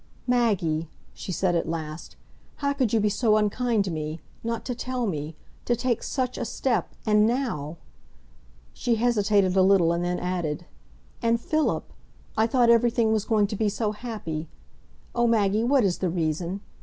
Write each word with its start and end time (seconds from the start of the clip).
"Maggie," 0.25 0.89
she 1.13 1.31
said 1.31 1.53
at 1.53 1.69
last, 1.69 2.15
"how 2.55 2.73
could 2.73 2.91
you 2.91 2.99
be 2.99 3.07
so 3.07 3.37
unkind 3.37 3.85
to 3.85 3.91
me—not 3.91 4.65
to 4.65 4.73
tell 4.73 5.05
me—to 5.05 5.75
take 5.75 6.01
such 6.01 6.39
a 6.39 6.43
step—and 6.43 7.27
now!" 7.27 7.77
She 8.73 8.95
hesitated 8.95 9.55
a 9.55 9.61
little, 9.61 9.93
and 9.93 10.03
then 10.03 10.17
added, 10.17 10.65
"And 11.21 11.39
Philip? 11.39 11.93
I 12.35 12.47
thought 12.47 12.71
everything 12.71 13.13
was 13.13 13.25
going 13.25 13.45
to 13.45 13.55
be 13.55 13.69
so 13.69 13.91
happy. 13.91 14.47
Oh, 15.13 15.27
Maggie, 15.27 15.63
what 15.63 15.83
is 15.83 15.99
the 15.99 16.09
reason? 16.09 16.61